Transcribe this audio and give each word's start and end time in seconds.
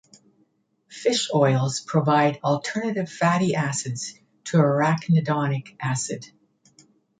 Fish 0.89 1.29
oils 1.31 1.79
provide 1.79 2.39
alternative 2.43 3.07
fatty 3.07 3.53
acids 3.53 4.15
to 4.45 4.57
arachidonic 4.57 5.75
acid. 5.79 6.25